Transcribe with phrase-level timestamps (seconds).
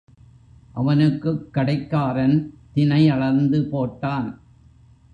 [0.73, 2.53] அவனுக்குக் கடைக்காரன்
[2.73, 4.37] தினை அளந்து போட்டான்.